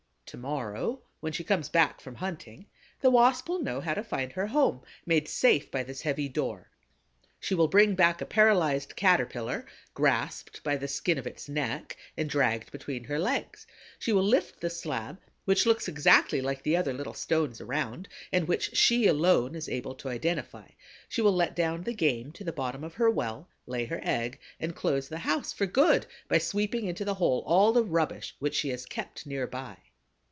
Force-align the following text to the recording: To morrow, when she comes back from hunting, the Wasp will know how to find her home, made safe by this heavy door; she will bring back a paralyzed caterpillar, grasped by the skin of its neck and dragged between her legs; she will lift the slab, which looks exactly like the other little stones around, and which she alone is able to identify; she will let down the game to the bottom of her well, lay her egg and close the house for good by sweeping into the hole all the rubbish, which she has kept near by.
To 0.27 0.37
morrow, 0.37 1.01
when 1.19 1.33
she 1.33 1.43
comes 1.43 1.67
back 1.67 1.99
from 1.99 2.15
hunting, 2.15 2.67
the 3.01 3.09
Wasp 3.11 3.49
will 3.49 3.61
know 3.61 3.81
how 3.81 3.93
to 3.93 4.01
find 4.01 4.31
her 4.31 4.47
home, 4.47 4.79
made 5.05 5.27
safe 5.27 5.69
by 5.69 5.83
this 5.83 6.03
heavy 6.03 6.29
door; 6.29 6.71
she 7.37 7.53
will 7.53 7.67
bring 7.67 7.95
back 7.95 8.21
a 8.21 8.25
paralyzed 8.25 8.95
caterpillar, 8.95 9.65
grasped 9.93 10.63
by 10.63 10.77
the 10.77 10.87
skin 10.87 11.17
of 11.17 11.27
its 11.27 11.49
neck 11.49 11.97
and 12.15 12.29
dragged 12.29 12.71
between 12.71 13.03
her 13.03 13.19
legs; 13.19 13.67
she 13.99 14.13
will 14.13 14.23
lift 14.23 14.61
the 14.61 14.69
slab, 14.69 15.19
which 15.43 15.65
looks 15.65 15.89
exactly 15.89 16.39
like 16.39 16.63
the 16.63 16.77
other 16.77 16.93
little 16.93 17.13
stones 17.13 17.59
around, 17.59 18.07
and 18.31 18.47
which 18.47 18.73
she 18.77 19.07
alone 19.07 19.53
is 19.53 19.67
able 19.67 19.95
to 19.95 20.07
identify; 20.07 20.69
she 21.09 21.19
will 21.21 21.35
let 21.35 21.57
down 21.57 21.83
the 21.83 21.93
game 21.93 22.31
to 22.31 22.45
the 22.45 22.53
bottom 22.53 22.85
of 22.85 22.93
her 22.93 23.09
well, 23.11 23.49
lay 23.67 23.83
her 23.83 23.99
egg 24.01 24.39
and 24.61 24.77
close 24.77 25.09
the 25.09 25.19
house 25.27 25.51
for 25.51 25.65
good 25.65 26.05
by 26.29 26.37
sweeping 26.37 26.85
into 26.85 27.03
the 27.03 27.15
hole 27.15 27.43
all 27.45 27.73
the 27.73 27.83
rubbish, 27.83 28.33
which 28.39 28.55
she 28.55 28.69
has 28.69 28.85
kept 28.85 29.25
near 29.27 29.45
by. 29.45 29.75